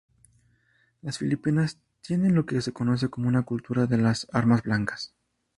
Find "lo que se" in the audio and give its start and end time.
2.33-2.73